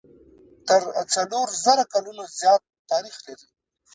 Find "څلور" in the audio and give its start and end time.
1.13-1.47